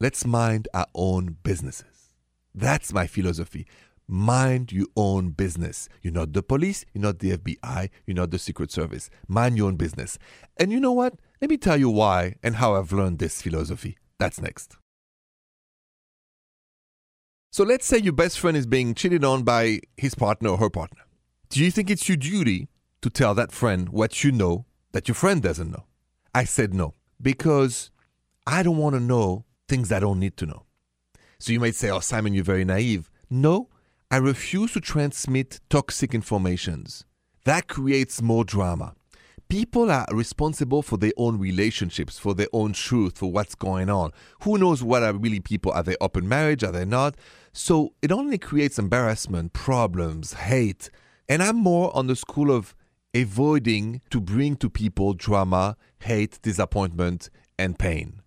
Let's 0.00 0.26
mind 0.26 0.68
our 0.74 0.86
own 0.94 1.36
businesses. 1.42 2.14
That's 2.54 2.92
my 2.92 3.06
philosophy. 3.06 3.66
Mind 4.06 4.72
your 4.72 4.86
own 4.96 5.30
business. 5.30 5.88
You're 6.02 6.14
not 6.14 6.32
the 6.32 6.42
police, 6.42 6.86
you're 6.94 7.02
not 7.02 7.18
the 7.18 7.36
FBI, 7.36 7.90
you're 8.06 8.16
not 8.16 8.30
the 8.30 8.38
Secret 8.38 8.72
Service. 8.72 9.10
Mind 9.28 9.58
your 9.58 9.68
own 9.68 9.76
business. 9.76 10.18
And 10.56 10.72
you 10.72 10.80
know 10.80 10.92
what? 10.92 11.14
Let 11.42 11.50
me 11.50 11.58
tell 11.58 11.76
you 11.76 11.90
why 11.90 12.36
and 12.42 12.56
how 12.56 12.74
I've 12.74 12.92
learned 12.92 13.18
this 13.18 13.42
philosophy. 13.42 13.98
That's 14.18 14.40
next. 14.40 14.76
So 17.50 17.64
let's 17.64 17.86
say 17.86 17.98
your 17.98 18.12
best 18.12 18.38
friend 18.38 18.56
is 18.56 18.66
being 18.66 18.94
cheated 18.94 19.24
on 19.24 19.42
by 19.42 19.80
his 19.96 20.14
partner 20.14 20.50
or 20.50 20.58
her 20.58 20.68
partner. 20.70 21.02
Do 21.48 21.64
you 21.64 21.70
think 21.70 21.88
it's 21.88 22.08
your 22.08 22.16
duty 22.16 22.68
to 23.00 23.08
tell 23.08 23.34
that 23.34 23.52
friend 23.52 23.88
what 23.88 24.22
you 24.22 24.32
know 24.32 24.66
that 24.92 25.08
your 25.08 25.14
friend 25.14 25.42
doesn't 25.42 25.70
know? 25.70 25.84
I 26.34 26.44
said 26.44 26.74
no, 26.74 26.94
because 27.20 27.90
I 28.46 28.62
don't 28.62 28.76
want 28.76 28.96
to 28.96 29.00
know 29.00 29.46
things 29.66 29.90
I 29.90 30.00
don't 30.00 30.20
need 30.20 30.36
to 30.36 30.46
know. 30.46 30.64
So 31.38 31.52
you 31.52 31.60
might 31.60 31.74
say, 31.74 31.88
oh, 31.90 32.00
Simon, 32.00 32.34
you're 32.34 32.44
very 32.44 32.64
naive. 32.66 33.10
No, 33.30 33.70
I 34.10 34.18
refuse 34.18 34.72
to 34.72 34.80
transmit 34.80 35.60
toxic 35.70 36.14
informations. 36.14 37.06
That 37.44 37.66
creates 37.66 38.20
more 38.20 38.44
drama. 38.44 38.94
People 39.48 39.90
are 39.90 40.06
responsible 40.12 40.82
for 40.82 40.98
their 40.98 41.12
own 41.16 41.38
relationships, 41.38 42.18
for 42.18 42.34
their 42.34 42.48
own 42.52 42.74
truth, 42.74 43.16
for 43.16 43.32
what's 43.32 43.54
going 43.54 43.88
on. 43.88 44.12
Who 44.42 44.58
knows 44.58 44.82
what 44.82 45.02
are 45.02 45.14
really 45.14 45.40
people? 45.40 45.72
Are 45.72 45.82
they 45.82 45.96
open 46.02 46.28
marriage? 46.28 46.62
Are 46.62 46.72
they 46.72 46.84
not? 46.84 47.16
So 47.52 47.94
it 48.02 48.12
only 48.12 48.36
creates 48.36 48.78
embarrassment, 48.78 49.54
problems, 49.54 50.34
hate. 50.34 50.90
And 51.30 51.42
I'm 51.42 51.56
more 51.56 51.96
on 51.96 52.08
the 52.08 52.16
school 52.16 52.50
of 52.50 52.74
avoiding 53.14 54.02
to 54.10 54.20
bring 54.20 54.56
to 54.56 54.68
people 54.68 55.14
drama, 55.14 55.78
hate, 56.00 56.38
disappointment, 56.42 57.30
and 57.58 57.78
pain 57.78 58.20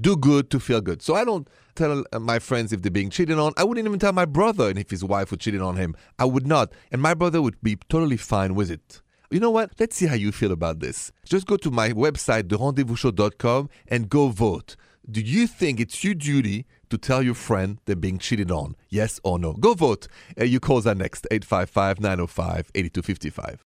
do 0.00 0.16
good 0.16 0.50
to 0.50 0.60
feel 0.60 0.80
good. 0.80 1.02
So 1.02 1.14
I 1.14 1.24
don't 1.24 1.48
tell 1.74 2.04
uh, 2.12 2.18
my 2.18 2.38
friends 2.38 2.72
if 2.72 2.82
they're 2.82 2.90
being 2.90 3.10
cheated 3.10 3.38
on. 3.38 3.52
I 3.56 3.64
wouldn't 3.64 3.86
even 3.86 3.98
tell 3.98 4.12
my 4.12 4.24
brother 4.24 4.68
and 4.68 4.78
if 4.78 4.90
his 4.90 5.04
wife 5.04 5.30
was 5.30 5.40
cheating 5.40 5.62
on 5.62 5.76
him. 5.76 5.94
I 6.18 6.24
would 6.24 6.46
not. 6.46 6.72
And 6.92 7.02
my 7.02 7.14
brother 7.14 7.42
would 7.42 7.60
be 7.62 7.76
totally 7.88 8.16
fine 8.16 8.54
with 8.54 8.70
it. 8.70 9.02
You 9.30 9.40
know 9.40 9.50
what? 9.50 9.72
Let's 9.78 9.96
see 9.96 10.06
how 10.06 10.14
you 10.14 10.32
feel 10.32 10.52
about 10.52 10.80
this. 10.80 11.12
Just 11.24 11.46
go 11.46 11.56
to 11.58 11.70
my 11.70 11.90
website, 11.90 12.44
therendezvousshow.com, 12.44 13.68
and 13.88 14.08
go 14.08 14.28
vote. 14.28 14.76
Do 15.10 15.20
you 15.20 15.46
think 15.46 15.80
it's 15.80 16.02
your 16.02 16.14
duty 16.14 16.66
to 16.88 16.96
tell 16.98 17.22
your 17.22 17.34
friend 17.34 17.78
they're 17.84 17.96
being 17.96 18.18
cheated 18.18 18.50
on? 18.50 18.74
Yes 18.88 19.20
or 19.22 19.38
no? 19.38 19.52
Go 19.52 19.74
vote. 19.74 20.08
Uh, 20.40 20.44
your 20.44 20.60
calls 20.60 20.86
are 20.86 20.94
next 20.94 21.26
855 21.30 22.00
905 22.00 22.70
8255. 22.74 23.64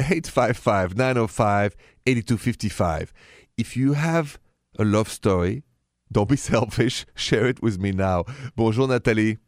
855 0.00 0.96
905 0.96 1.76
8255. 2.06 3.12
If 3.58 3.76
you 3.76 3.92
have 3.92 4.38
a 4.78 4.84
love 4.84 5.08
story, 5.10 5.64
don't 6.10 6.28
be 6.28 6.36
selfish. 6.50 7.04
Share 7.14 7.46
it 7.46 7.62
with 7.62 7.78
me 7.78 7.92
now. 7.92 8.24
Bonjour, 8.56 8.88
Nathalie. 8.88 9.38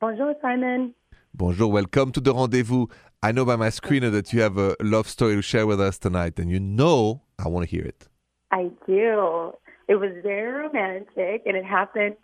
Bonjour, 0.00 0.34
Simon. 0.42 0.94
Bonjour. 1.38 1.70
Welcome 1.70 2.12
to 2.12 2.20
the 2.20 2.32
rendezvous. 2.32 2.86
I 3.22 3.30
know 3.30 3.44
by 3.44 3.56
my 3.56 3.68
screener 3.68 4.10
that 4.10 4.32
you 4.32 4.40
have 4.40 4.56
a 4.56 4.74
love 4.80 5.06
story 5.06 5.34
to 5.34 5.42
share 5.42 5.66
with 5.66 5.78
us 5.78 5.98
tonight, 5.98 6.38
and 6.38 6.50
you 6.50 6.58
know 6.58 7.20
I 7.38 7.48
want 7.48 7.68
to 7.68 7.70
hear 7.70 7.84
it. 7.84 8.08
I 8.52 8.70
do. 8.86 9.52
It 9.86 9.96
was 9.96 10.12
very 10.22 10.50
romantic, 10.50 11.42
and 11.44 11.54
it 11.54 11.64
happened 11.66 12.16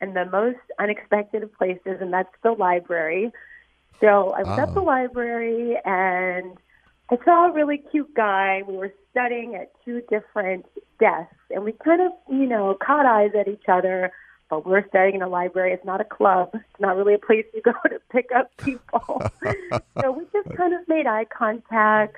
in 0.00 0.14
the 0.14 0.24
most 0.26 0.60
unexpected 0.78 1.42
of 1.42 1.52
places, 1.54 1.98
and 2.00 2.12
that's 2.12 2.32
the 2.44 2.52
library. 2.52 3.32
So 4.00 4.30
I 4.30 4.44
was 4.44 4.58
at 4.58 4.72
the 4.72 4.80
Oh. 4.80 4.84
library, 4.84 5.76
and 5.84 6.56
I 7.10 7.18
saw 7.24 7.48
a 7.48 7.52
really 7.52 7.78
cute 7.78 8.14
guy. 8.14 8.62
We 8.68 8.76
were 8.76 8.92
studying 9.10 9.56
at 9.56 9.72
two 9.84 10.00
different 10.08 10.64
desks, 11.00 11.34
and 11.50 11.64
we 11.64 11.72
kind 11.72 12.02
of, 12.02 12.12
you 12.28 12.46
know, 12.46 12.74
caught 12.74 13.04
eyes 13.04 13.32
at 13.34 13.48
each 13.48 13.68
other. 13.68 14.12
But 14.50 14.66
we're 14.66 14.86
studying 14.88 15.14
in 15.14 15.22
a 15.22 15.28
library. 15.28 15.72
It's 15.72 15.84
not 15.84 16.00
a 16.00 16.04
club. 16.04 16.50
It's 16.52 16.80
not 16.80 16.96
really 16.96 17.14
a 17.14 17.18
place 17.18 17.46
you 17.54 17.62
go 17.62 17.72
to 17.88 18.00
pick 18.10 18.30
up 18.36 18.50
people. 18.58 19.22
so 20.00 20.10
we 20.12 20.24
just 20.32 20.54
kind 20.56 20.74
of 20.74 20.86
made 20.88 21.06
eye 21.06 21.26
contact 21.26 22.16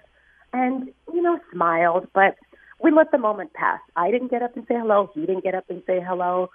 and, 0.52 0.88
you 1.12 1.22
know, 1.22 1.38
smiled. 1.52 2.08
But 2.14 2.36
we 2.82 2.90
let 2.90 3.12
the 3.12 3.18
moment 3.18 3.52
pass. 3.52 3.80
I 3.94 4.10
didn't 4.10 4.30
get 4.30 4.42
up 4.42 4.56
and 4.56 4.66
say 4.66 4.74
hello. 4.74 5.10
He 5.14 5.20
didn't 5.20 5.44
get 5.44 5.54
up 5.54 5.68
and 5.68 5.82
say 5.86 6.00
hello. 6.00 6.50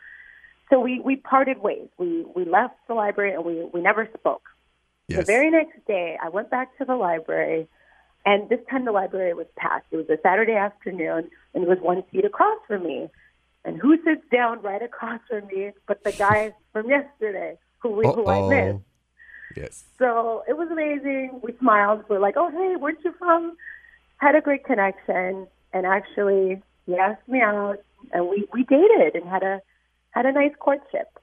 So 0.70 0.80
we, 0.80 1.00
we 1.00 1.16
parted 1.16 1.60
ways. 1.60 1.88
We, 1.98 2.26
we 2.36 2.44
left 2.44 2.76
the 2.88 2.94
library 2.94 3.34
and 3.34 3.46
we, 3.46 3.64
we 3.74 3.82
never 3.82 4.10
spoke. 4.18 4.44
The 5.10 5.24
very 5.24 5.50
next 5.50 5.86
day, 5.88 6.18
I 6.22 6.28
went 6.28 6.50
back 6.50 6.78
to 6.80 6.86
the 6.86 6.96
library, 6.96 7.68
and 8.26 8.50
this 8.50 8.60
time 8.70 8.84
the 8.84 8.92
library 8.92 9.34
was 9.34 9.48
packed. 9.56 9.88
It 9.92 9.96
was 9.96 10.10
a 10.10 10.18
Saturday 10.22 10.56
afternoon, 10.56 11.30
and 11.54 11.64
it 11.64 11.70
was 11.70 11.78
one 11.82 12.04
seat 12.12 12.26
across 12.26 12.60
from 12.68 12.84
me. 12.84 13.10
And 13.68 13.78
who 13.78 13.98
sits 14.06 14.22
down 14.32 14.62
right 14.62 14.82
across 14.82 15.20
from 15.30 15.46
me 15.48 15.72
but 15.88 16.02
the 16.06 16.14
guy 16.14 16.54
from 16.72 16.90
yesterday 16.90 17.58
who, 17.80 17.90
we, 17.92 18.06
who 18.08 18.26
I 18.26 18.50
missed? 18.50 18.84
Yes. 19.58 19.84
So 20.00 20.44
it 20.48 20.56
was 20.58 20.70
amazing. 20.72 21.42
We 21.44 21.54
smiled. 21.60 22.06
We're 22.08 22.20
like, 22.20 22.36
oh, 22.38 22.50
hey, 22.50 22.76
where'd 22.78 22.98
you 23.04 23.14
from? 23.20 23.58
Had 24.18 24.36
a 24.36 24.42
great 24.42 24.64
connection. 24.64 25.48
And 25.74 25.86
actually, 25.86 26.62
he 26.86 26.96
asked 26.96 27.28
me 27.28 27.42
out, 27.42 27.78
and 28.14 28.30
we, 28.30 28.48
we 28.54 28.64
dated 28.64 29.16
and 29.16 29.30
had 29.30 29.44
a 29.44 29.62
had 30.12 30.26
a 30.26 30.32
nice 30.32 30.54
courtship. 30.60 31.20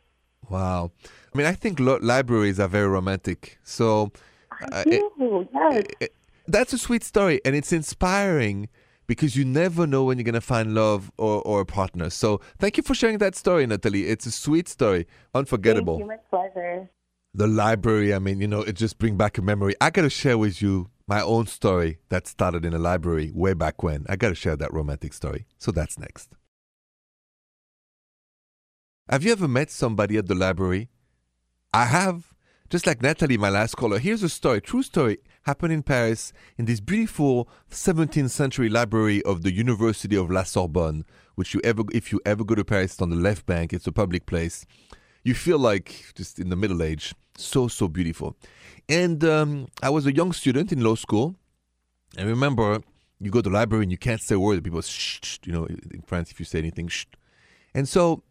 Wow. 0.50 0.90
I 1.32 1.38
mean, 1.38 1.46
I 1.46 1.52
think 1.52 1.80
lo- 1.80 1.98
libraries 2.02 2.60
are 2.60 2.68
very 2.68 2.88
romantic. 2.88 3.58
So 3.64 4.12
I 4.52 4.80
uh, 4.80 4.84
do, 4.84 5.48
yes. 5.52 5.84
it- 6.00 6.14
that's 6.46 6.74
a 6.74 6.78
sweet 6.78 7.02
story, 7.02 7.40
and 7.42 7.56
it's 7.56 7.72
inspiring 7.72 8.68
because 9.06 9.36
you 9.36 9.44
never 9.44 9.86
know 9.86 10.04
when 10.04 10.18
you're 10.18 10.24
going 10.24 10.34
to 10.34 10.40
find 10.40 10.74
love 10.74 11.10
or, 11.18 11.42
or 11.42 11.60
a 11.60 11.66
partner. 11.66 12.10
So 12.10 12.40
thank 12.58 12.76
you 12.76 12.82
for 12.82 12.94
sharing 12.94 13.18
that 13.18 13.34
story, 13.36 13.66
Natalie. 13.66 14.06
It's 14.06 14.26
a 14.26 14.30
sweet 14.30 14.68
story, 14.68 15.06
unforgettable. 15.34 15.98
Thank 15.98 16.10
you. 16.10 16.16
My 16.16 16.38
pleasure. 16.50 16.88
the 17.36 17.48
library 17.48 18.14
i 18.14 18.18
mean 18.20 18.40
you 18.40 18.46
know 18.46 18.60
it 18.62 18.74
just 18.76 18.96
bring 18.98 19.16
back 19.16 19.36
a 19.38 19.42
memory 19.42 19.74
i 19.80 19.90
gotta 19.90 20.08
share 20.08 20.38
with 20.38 20.62
you 20.62 20.88
my 21.08 21.20
own 21.20 21.46
story 21.46 21.98
that 22.08 22.28
started 22.28 22.64
in 22.64 22.72
a 22.72 22.78
library 22.78 23.32
way 23.34 23.52
back 23.54 23.82
when 23.82 24.06
i 24.08 24.14
gotta 24.14 24.36
share 24.36 24.56
that 24.56 24.72
romantic 24.72 25.12
story 25.12 25.44
so 25.58 25.72
that's 25.72 25.98
next 25.98 26.36
have 29.08 29.24
you 29.24 29.32
ever 29.32 29.48
met 29.48 29.68
somebody 29.70 30.16
at 30.16 30.26
the 30.28 30.34
library 30.34 30.88
i 31.72 31.84
have 31.86 32.34
just 32.70 32.86
like 32.86 33.02
natalie 33.02 33.36
my 33.36 33.50
last 33.50 33.74
caller 33.76 33.98
here's 33.98 34.22
a 34.22 34.28
story 34.28 34.60
true 34.60 34.82
story 34.82 35.18
happened 35.46 35.72
in 35.72 35.82
paris 35.82 36.32
in 36.58 36.64
this 36.64 36.80
beautiful 36.80 37.48
17th 37.70 38.30
century 38.30 38.68
library 38.68 39.22
of 39.22 39.42
the 39.42 39.52
university 39.52 40.16
of 40.16 40.30
la 40.30 40.42
sorbonne 40.42 41.04
which 41.34 41.54
you 41.54 41.60
ever 41.64 41.82
if 41.92 42.12
you 42.12 42.20
ever 42.24 42.44
go 42.44 42.54
to 42.54 42.64
paris 42.64 42.92
it's 42.92 43.02
on 43.02 43.10
the 43.10 43.16
left 43.16 43.46
bank 43.46 43.72
it's 43.72 43.86
a 43.86 43.92
public 43.92 44.26
place 44.26 44.66
you 45.24 45.34
feel 45.34 45.58
like 45.58 46.12
just 46.14 46.38
in 46.38 46.50
the 46.50 46.56
middle 46.56 46.82
age. 46.82 47.14
So, 47.36 47.66
so 47.66 47.88
beautiful. 47.88 48.36
And 48.88 49.24
um, 49.24 49.68
I 49.82 49.90
was 49.90 50.06
a 50.06 50.14
young 50.14 50.32
student 50.32 50.70
in 50.70 50.84
law 50.84 50.94
school. 50.94 51.34
And 52.16 52.28
remember, 52.28 52.80
you 53.18 53.30
go 53.30 53.40
to 53.40 53.48
the 53.48 53.54
library 53.54 53.84
and 53.84 53.90
you 53.90 53.98
can't 53.98 54.20
say 54.20 54.36
a 54.36 54.38
word. 54.38 54.62
People, 54.62 54.82
shh, 54.82 55.18
shh, 55.22 55.38
you 55.44 55.52
know, 55.52 55.64
in 55.66 56.02
France, 56.06 56.30
if 56.30 56.38
you 56.38 56.44
say 56.44 56.58
anything, 56.58 56.88
shh. 56.88 57.06
And 57.74 57.88
so 57.88 58.22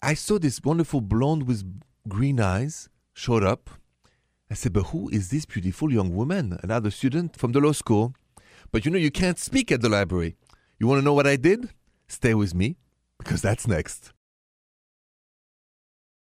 I 0.00 0.14
saw 0.14 0.38
this 0.38 0.62
wonderful 0.62 1.00
blonde 1.00 1.42
with 1.42 1.64
green 2.08 2.40
eyes 2.40 2.88
showed 3.12 3.42
up. 3.42 3.68
I 4.50 4.54
said, 4.54 4.72
but 4.72 4.84
who 4.84 5.08
is 5.08 5.30
this 5.30 5.46
beautiful 5.46 5.92
young 5.92 6.14
woman? 6.14 6.58
Another 6.62 6.90
student 6.90 7.36
from 7.36 7.52
the 7.52 7.60
law 7.60 7.72
school. 7.72 8.14
But 8.70 8.84
you 8.84 8.90
know, 8.90 8.98
you 8.98 9.10
can't 9.10 9.38
speak 9.38 9.72
at 9.72 9.80
the 9.80 9.88
library. 9.88 10.36
You 10.78 10.86
want 10.86 11.00
to 11.00 11.04
know 11.04 11.14
what 11.14 11.26
I 11.26 11.36
did? 11.36 11.70
Stay 12.08 12.34
with 12.34 12.54
me, 12.54 12.76
because 13.18 13.40
that's 13.40 13.66
next. 13.66 14.12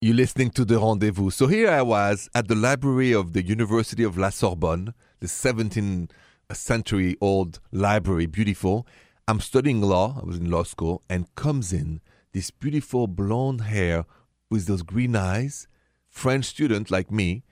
You're 0.00 0.14
listening 0.14 0.50
to 0.50 0.66
The 0.66 0.78
Rendezvous. 0.78 1.30
So 1.30 1.46
here 1.46 1.70
I 1.70 1.80
was 1.80 2.28
at 2.34 2.48
the 2.48 2.54
library 2.54 3.12
of 3.12 3.32
the 3.32 3.42
University 3.42 4.02
of 4.02 4.18
La 4.18 4.28
Sorbonne, 4.28 4.92
the 5.20 5.26
17th 5.26 6.10
century 6.52 7.16
old 7.22 7.60
library, 7.72 8.26
beautiful. 8.26 8.86
I'm 9.26 9.40
studying 9.40 9.80
law, 9.80 10.20
I 10.20 10.26
was 10.26 10.36
in 10.36 10.50
law 10.50 10.64
school, 10.64 11.02
and 11.08 11.34
comes 11.36 11.72
in 11.72 12.02
this 12.32 12.50
beautiful 12.50 13.06
blonde 13.06 13.62
hair 13.62 14.04
with 14.50 14.66
those 14.66 14.82
green 14.82 15.16
eyes, 15.16 15.66
French 16.06 16.44
student 16.44 16.90
like 16.90 17.10
me, 17.10 17.44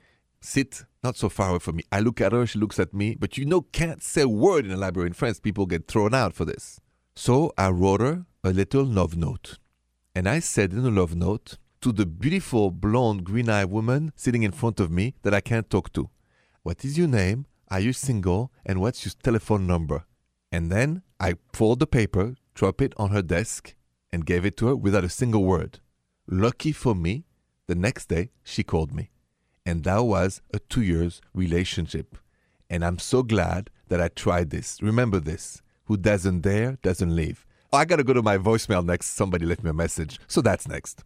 sit 0.44 0.84
not 1.02 1.16
so 1.16 1.28
far 1.28 1.50
away 1.50 1.58
from 1.58 1.76
me. 1.76 1.84
I 1.90 2.00
look 2.00 2.20
at 2.20 2.32
her, 2.32 2.46
she 2.46 2.58
looks 2.58 2.78
at 2.78 2.94
me, 2.94 3.16
but 3.18 3.36
you 3.36 3.44
know, 3.44 3.62
can't 3.62 4.02
say 4.02 4.22
a 4.22 4.28
word 4.28 4.64
in 4.64 4.72
a 4.72 4.76
library 4.76 5.08
in 5.08 5.14
France. 5.14 5.40
People 5.40 5.66
get 5.66 5.88
thrown 5.88 6.14
out 6.14 6.34
for 6.34 6.44
this. 6.44 6.80
So 7.14 7.52
I 7.58 7.70
wrote 7.70 8.00
her 8.00 8.26
a 8.44 8.52
little 8.52 8.84
love 8.84 9.16
note. 9.16 9.58
And 10.14 10.28
I 10.28 10.38
said 10.38 10.72
in 10.72 10.82
the 10.82 10.90
love 10.90 11.14
note 11.14 11.58
to 11.80 11.92
the 11.92 12.06
beautiful 12.06 12.70
blonde 12.70 13.24
green 13.24 13.48
eyed 13.48 13.70
woman 13.70 14.12
sitting 14.14 14.42
in 14.42 14.52
front 14.52 14.78
of 14.78 14.90
me 14.90 15.14
that 15.22 15.34
I 15.34 15.40
can't 15.40 15.68
talk 15.68 15.92
to, 15.94 16.10
What 16.62 16.84
is 16.84 16.96
your 16.96 17.08
name? 17.08 17.46
Are 17.70 17.80
you 17.80 17.92
single? 17.92 18.52
And 18.64 18.80
what's 18.80 19.04
your 19.04 19.14
telephone 19.22 19.66
number? 19.66 20.04
And 20.52 20.70
then 20.70 21.02
I 21.18 21.36
fold 21.52 21.80
the 21.80 21.86
paper, 21.86 22.34
drop 22.54 22.82
it 22.82 22.92
on 22.98 23.10
her 23.10 23.22
desk, 23.22 23.74
and 24.12 24.26
gave 24.26 24.44
it 24.44 24.56
to 24.58 24.66
her 24.66 24.76
without 24.76 25.04
a 25.04 25.08
single 25.08 25.44
word. 25.44 25.80
Lucky 26.28 26.72
for 26.72 26.94
me, 26.94 27.24
the 27.66 27.74
next 27.74 28.06
day 28.06 28.30
she 28.44 28.62
called 28.62 28.92
me. 28.92 29.11
And 29.64 29.84
that 29.84 30.02
was 30.02 30.42
a 30.52 30.58
two 30.58 30.82
years 30.82 31.20
relationship. 31.34 32.18
And 32.68 32.84
I'm 32.84 32.98
so 32.98 33.22
glad 33.22 33.70
that 33.88 34.00
I 34.00 34.08
tried 34.08 34.50
this. 34.50 34.80
Remember 34.82 35.20
this 35.20 35.62
who 35.84 35.96
doesn't 35.96 36.40
dare 36.40 36.78
doesn't 36.82 37.14
leave. 37.14 37.46
Oh, 37.72 37.78
I 37.78 37.84
gotta 37.84 38.04
go 38.04 38.12
to 38.12 38.22
my 38.22 38.38
voicemail 38.38 38.84
next. 38.84 39.14
Somebody 39.14 39.46
left 39.46 39.62
me 39.62 39.70
a 39.70 39.74
message. 39.74 40.18
So 40.26 40.40
that's 40.40 40.68
next. 40.68 41.04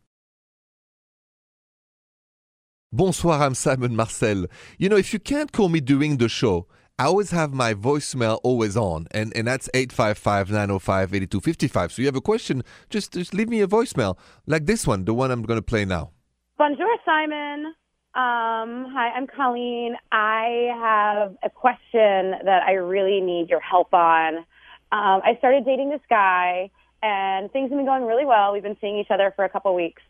Bonsoir, 2.93 3.43
I'm 3.43 3.55
Simon 3.55 3.97
Marcel. 3.97 4.47
You 4.79 4.89
know, 4.89 4.97
if 4.97 5.13
you 5.13 5.19
can't 5.19 5.53
call 5.53 5.69
me 5.69 5.81
during 5.81 6.17
the 6.17 6.29
show, 6.29 6.67
I 6.99 7.05
always 7.05 7.31
have 7.31 7.53
my 7.53 7.75
voicemail 7.75 8.41
always 8.43 8.75
on, 8.75 9.07
and, 9.11 9.37
and 9.37 9.47
that's 9.47 9.69
855 9.75 10.51
905 10.51 11.13
8255. 11.13 11.93
So 11.93 12.01
you 12.01 12.07
have 12.07 12.17
a 12.17 12.23
question, 12.23 12.63
just, 12.89 13.13
just 13.13 13.35
leave 13.35 13.51
me 13.51 13.61
a 13.61 13.67
voicemail, 13.67 14.17
like 14.47 14.65
this 14.65 14.87
one, 14.87 15.05
the 15.05 15.13
one 15.13 15.31
I'm 15.31 15.43
going 15.43 15.59
to 15.59 15.63
play 15.63 15.85
now. 15.85 16.13
Bonjour, 16.57 16.97
Simon. 17.05 17.75
Um, 18.17 18.87
hi, 18.95 19.11
I'm 19.15 19.27
Colleen. 19.27 19.95
I 20.11 20.71
have 20.81 21.37
a 21.43 21.51
question 21.51 22.33
that 22.47 22.63
I 22.67 22.73
really 22.73 23.21
need 23.21 23.51
your 23.51 23.61
help 23.61 23.93
on. 23.93 24.39
Um, 24.39 25.21
I 25.23 25.35
started 25.37 25.67
dating 25.67 25.91
this 25.91 26.01
guy, 26.09 26.71
and 27.03 27.53
things 27.53 27.69
have 27.69 27.77
been 27.79 27.85
going 27.85 28.07
really 28.07 28.25
well. 28.25 28.55
We've 28.55 28.63
been 28.63 28.79
seeing 28.81 28.97
each 28.97 29.11
other 29.11 29.35
for 29.37 29.45
a 29.45 29.51
couple 29.51 29.75
weeks, 29.75 30.01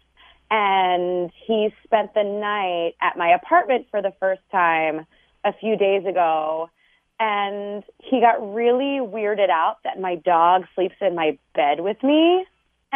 and 0.53 1.33
he 1.49 1.75
spent 1.83 2.15
the 2.15 2.23
night 2.23 2.95
at 3.03 3.19
my 3.19 3.35
apartment 3.35 3.89
for 3.91 4.01
the 4.01 4.13
first 4.21 4.43
time 4.53 5.05
a 5.45 5.53
few 5.53 5.77
days 5.77 6.07
ago. 6.07 6.71
And 7.19 7.83
he 7.99 8.21
got 8.21 8.55
really 8.55 9.01
weirded 9.05 9.51
out 9.51 9.79
that 9.83 9.99
my 9.99 10.15
dog 10.15 10.67
sleeps 10.77 10.95
in 11.01 11.17
my 11.17 11.37
bed 11.57 11.81
with 11.81 12.01
me 12.05 12.47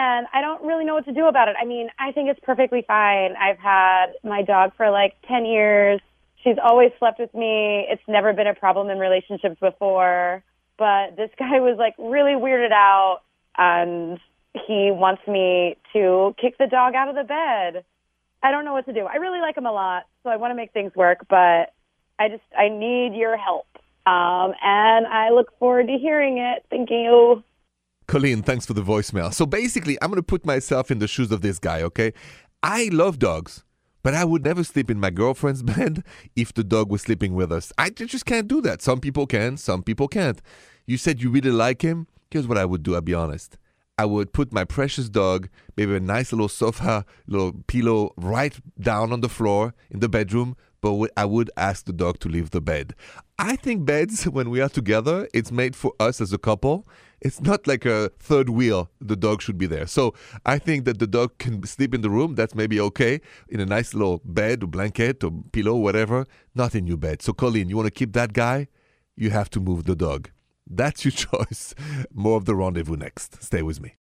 and 0.00 0.26
I 0.32 0.40
don't 0.40 0.62
really 0.64 0.84
know 0.84 0.94
what 0.94 1.04
to 1.04 1.12
do 1.12 1.26
about 1.26 1.48
it. 1.48 1.56
I 1.60 1.66
mean, 1.66 1.88
I 1.98 2.12
think 2.12 2.30
it's 2.30 2.40
perfectly 2.42 2.82
fine. 2.86 3.36
I've 3.36 3.58
had 3.58 4.06
my 4.24 4.42
dog 4.42 4.72
for 4.76 4.90
like 4.90 5.14
10 5.28 5.44
years. 5.44 6.00
She's 6.42 6.56
always 6.62 6.90
slept 6.98 7.18
with 7.18 7.34
me. 7.34 7.86
It's 7.88 8.02
never 8.08 8.32
been 8.32 8.46
a 8.46 8.54
problem 8.54 8.88
in 8.88 8.98
relationships 8.98 9.56
before. 9.60 10.42
But 10.78 11.16
this 11.16 11.30
guy 11.38 11.60
was 11.60 11.76
like 11.78 11.94
really 11.98 12.32
weirded 12.32 12.72
out 12.72 13.20
and 13.58 14.18
he 14.54 14.90
wants 14.90 15.22
me 15.28 15.76
to 15.92 16.34
kick 16.40 16.56
the 16.56 16.66
dog 16.66 16.94
out 16.94 17.08
of 17.08 17.14
the 17.14 17.24
bed. 17.24 17.84
I 18.42 18.50
don't 18.50 18.64
know 18.64 18.72
what 18.72 18.86
to 18.86 18.94
do. 18.94 19.04
I 19.04 19.16
really 19.16 19.40
like 19.40 19.56
him 19.56 19.66
a 19.66 19.72
lot, 19.72 20.06
so 20.22 20.30
I 20.30 20.36
want 20.36 20.50
to 20.50 20.54
make 20.54 20.72
things 20.72 20.94
work, 20.96 21.26
but 21.28 21.74
I 22.18 22.30
just 22.30 22.42
I 22.58 22.70
need 22.70 23.14
your 23.14 23.36
help. 23.36 23.66
Um, 24.06 24.54
and 24.62 25.06
I 25.06 25.28
look 25.30 25.58
forward 25.58 25.88
to 25.88 25.98
hearing 25.98 26.38
it. 26.38 26.64
Thank 26.70 26.90
you. 26.90 27.44
Colleen, 28.10 28.42
thanks 28.42 28.66
for 28.66 28.74
the 28.74 28.82
voicemail. 28.82 29.32
So 29.32 29.46
basically, 29.46 29.96
I'm 30.02 30.10
going 30.10 30.16
to 30.16 30.22
put 30.24 30.44
myself 30.44 30.90
in 30.90 30.98
the 30.98 31.06
shoes 31.06 31.30
of 31.30 31.42
this 31.42 31.60
guy, 31.60 31.80
okay? 31.82 32.12
I 32.60 32.90
love 32.92 33.20
dogs, 33.20 33.62
but 34.02 34.14
I 34.14 34.24
would 34.24 34.42
never 34.42 34.64
sleep 34.64 34.90
in 34.90 34.98
my 34.98 35.10
girlfriend's 35.10 35.62
bed 35.78 36.02
if 36.34 36.52
the 36.52 36.64
dog 36.64 36.90
was 36.90 37.02
sleeping 37.02 37.34
with 37.34 37.52
us. 37.52 37.72
I 37.78 37.90
just 37.90 38.26
can't 38.26 38.48
do 38.48 38.60
that. 38.62 38.82
Some 38.82 38.98
people 38.98 39.28
can, 39.28 39.56
some 39.56 39.84
people 39.84 40.08
can't. 40.08 40.42
You 40.88 40.96
said 40.96 41.22
you 41.22 41.30
really 41.30 41.52
like 41.52 41.82
him. 41.82 42.08
Here's 42.32 42.48
what 42.48 42.58
I 42.58 42.64
would 42.64 42.82
do, 42.82 42.96
I'll 42.96 43.00
be 43.00 43.14
honest. 43.14 43.58
I 43.96 44.06
would 44.06 44.32
put 44.32 44.52
my 44.52 44.64
precious 44.64 45.08
dog, 45.08 45.48
maybe 45.76 45.94
a 45.94 46.00
nice 46.00 46.32
little 46.32 46.48
sofa, 46.48 47.04
little 47.28 47.52
pillow 47.68 48.12
right 48.16 48.58
down 48.80 49.12
on 49.12 49.20
the 49.20 49.28
floor 49.28 49.72
in 49.88 50.00
the 50.00 50.08
bedroom, 50.08 50.56
but 50.80 51.12
I 51.16 51.26
would 51.26 51.52
ask 51.56 51.84
the 51.84 51.92
dog 51.92 52.18
to 52.20 52.28
leave 52.28 52.50
the 52.50 52.60
bed. 52.60 52.96
I 53.38 53.54
think 53.54 53.84
beds, 53.84 54.24
when 54.28 54.50
we 54.50 54.60
are 54.60 54.68
together, 54.68 55.28
it's 55.32 55.52
made 55.52 55.76
for 55.76 55.92
us 56.00 56.20
as 56.20 56.32
a 56.32 56.38
couple. 56.38 56.88
It's 57.20 57.40
not 57.40 57.66
like 57.66 57.84
a 57.84 58.10
third 58.18 58.48
wheel. 58.48 58.90
The 59.00 59.16
dog 59.16 59.42
should 59.42 59.58
be 59.58 59.66
there. 59.66 59.86
So 59.86 60.14
I 60.46 60.58
think 60.58 60.84
that 60.86 60.98
the 60.98 61.06
dog 61.06 61.38
can 61.38 61.64
sleep 61.66 61.94
in 61.94 62.00
the 62.00 62.10
room. 62.10 62.34
That's 62.34 62.54
maybe 62.54 62.80
okay 62.80 63.20
in 63.48 63.60
a 63.60 63.66
nice 63.66 63.92
little 63.92 64.22
bed 64.24 64.62
or 64.62 64.66
blanket 64.66 65.22
or 65.22 65.30
pillow, 65.52 65.74
whatever. 65.76 66.26
Not 66.54 66.74
in 66.74 66.86
your 66.86 66.96
bed. 66.96 67.20
So 67.22 67.32
Colleen, 67.32 67.68
you 67.68 67.76
want 67.76 67.86
to 67.86 67.90
keep 67.90 68.12
that 68.14 68.32
guy? 68.32 68.68
You 69.16 69.30
have 69.30 69.50
to 69.50 69.60
move 69.60 69.84
the 69.84 69.96
dog. 69.96 70.30
That's 70.66 71.04
your 71.04 71.12
choice. 71.26 71.74
More 72.12 72.36
of 72.38 72.46
the 72.46 72.54
rendezvous 72.54 72.96
next. 72.96 73.42
Stay 73.42 73.62
with 73.62 73.80
me. 73.80 73.99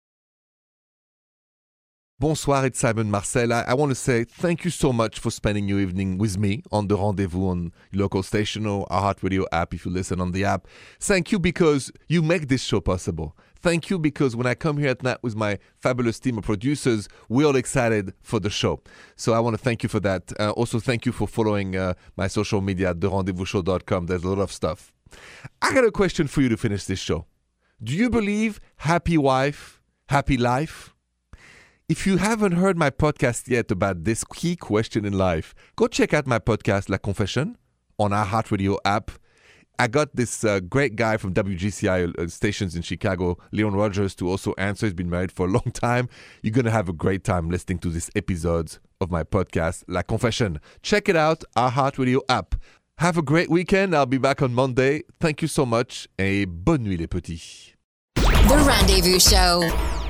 Bonsoir, 2.20 2.64
it's 2.64 2.78
Simon 2.78 3.10
Marcel. 3.10 3.52
I, 3.52 3.62
I, 3.62 3.74
want 3.74 3.90
to 3.90 3.96
say 3.96 4.22
thank 4.22 4.64
you 4.64 4.70
so 4.70 4.92
much 4.92 5.18
for 5.18 5.32
spending 5.32 5.66
your 5.66 5.80
evening 5.80 6.16
with 6.16 6.38
me 6.38 6.62
on 6.70 6.86
the 6.86 6.96
rendezvous 6.96 7.48
on 7.48 7.72
local 7.92 8.22
station 8.22 8.66
or 8.66 8.86
our 8.88 9.16
Radio 9.20 9.44
app 9.50 9.74
if 9.74 9.84
you 9.84 9.90
listen 9.90 10.20
on 10.20 10.30
the 10.30 10.44
app. 10.44 10.68
Thank 11.00 11.32
you 11.32 11.40
because 11.40 11.90
you 12.06 12.22
make 12.22 12.46
this 12.46 12.62
show 12.62 12.80
possible. 12.80 13.36
Thank 13.56 13.90
you 13.90 13.98
because 13.98 14.36
when 14.36 14.46
I 14.46 14.54
come 14.54 14.78
here 14.78 14.90
at 14.90 15.02
night 15.02 15.18
with 15.22 15.34
my 15.34 15.58
fabulous 15.80 16.20
team 16.20 16.38
of 16.38 16.44
producers, 16.44 17.08
we're 17.28 17.48
all 17.48 17.56
excited 17.56 18.14
for 18.22 18.38
the 18.38 18.48
show. 18.48 18.80
So 19.16 19.32
I 19.32 19.40
want 19.40 19.58
to 19.58 19.62
thank 19.62 19.82
you 19.82 19.88
for 19.88 19.98
that. 20.00 20.32
Uh, 20.38 20.52
also, 20.52 20.78
thank 20.78 21.06
you 21.06 21.10
for 21.10 21.26
following 21.26 21.74
uh, 21.74 21.94
my 22.16 22.28
social 22.28 22.60
media 22.60 22.90
at 22.90 23.00
therendezvousshow.com. 23.00 24.06
There's 24.06 24.22
a 24.22 24.28
lot 24.28 24.38
of 24.38 24.52
stuff. 24.52 24.92
I 25.60 25.74
got 25.74 25.84
a 25.84 25.90
question 25.90 26.28
for 26.28 26.42
you 26.42 26.48
to 26.50 26.56
finish 26.56 26.84
this 26.84 27.00
show. 27.00 27.26
Do 27.82 27.92
you 27.92 28.08
believe 28.08 28.60
happy 28.76 29.18
wife, 29.18 29.82
happy 30.08 30.36
life? 30.36 30.93
If 31.86 32.06
you 32.06 32.16
haven't 32.16 32.52
heard 32.52 32.78
my 32.78 32.88
podcast 32.88 33.46
yet 33.48 33.70
about 33.70 34.04
this 34.04 34.24
key 34.24 34.56
question 34.56 35.04
in 35.04 35.12
life, 35.12 35.54
go 35.76 35.86
check 35.86 36.14
out 36.14 36.26
my 36.26 36.38
podcast, 36.38 36.88
La 36.88 36.96
Confession, 36.96 37.58
on 37.98 38.10
iHeartRadio 38.10 38.78
app. 38.86 39.10
I 39.78 39.88
got 39.88 40.16
this 40.16 40.44
uh, 40.44 40.60
great 40.60 40.96
guy 40.96 41.18
from 41.18 41.34
WGCI 41.34 42.18
uh, 42.18 42.28
stations 42.28 42.74
in 42.74 42.80
Chicago, 42.80 43.36
Leon 43.52 43.74
Rogers, 43.74 44.14
to 44.14 44.30
also 44.30 44.54
answer. 44.56 44.86
He's 44.86 44.94
been 44.94 45.10
married 45.10 45.30
for 45.30 45.44
a 45.44 45.50
long 45.50 45.70
time. 45.74 46.08
You're 46.42 46.52
going 46.54 46.64
to 46.64 46.70
have 46.70 46.88
a 46.88 46.94
great 46.94 47.22
time 47.22 47.50
listening 47.50 47.80
to 47.80 47.90
this 47.90 48.10
episode 48.16 48.78
of 49.02 49.10
my 49.10 49.22
podcast, 49.22 49.84
La 49.86 50.00
Confession. 50.00 50.60
Check 50.80 51.10
it 51.10 51.16
out, 51.16 51.44
iHeartRadio 51.54 52.20
app. 52.30 52.54
Have 52.96 53.18
a 53.18 53.22
great 53.22 53.50
weekend. 53.50 53.94
I'll 53.94 54.06
be 54.06 54.16
back 54.16 54.40
on 54.40 54.54
Monday. 54.54 55.02
Thank 55.20 55.42
you 55.42 55.48
so 55.48 55.66
much 55.66 56.08
et 56.18 56.46
bonne 56.46 56.84
nuit 56.84 56.96
les 56.96 57.08
petits. 57.08 57.74
The 58.14 58.56
Rendezvous 58.66 59.18
Show. 59.18 60.03